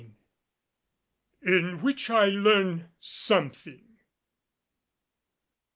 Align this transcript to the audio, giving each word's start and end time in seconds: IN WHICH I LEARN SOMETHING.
IN 1.43 1.83
WHICH 1.83 2.09
I 2.09 2.25
LEARN 2.25 2.89
SOMETHING. 3.01 3.99